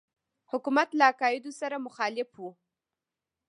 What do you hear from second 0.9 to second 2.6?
له عقایدو سره مخالف وو.